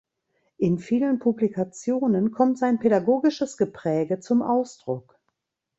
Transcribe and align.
In 0.57 0.79
vielen 0.79 1.19
Publikationen 1.19 2.31
kommt 2.31 2.57
sein 2.57 2.79
pädagogisches 2.79 3.55
Gepräge 3.55 4.19
zum 4.19 4.41
Ausdruck. 4.41 5.19